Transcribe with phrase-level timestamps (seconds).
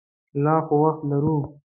[0.43, 1.37] لا خو وخت لرو.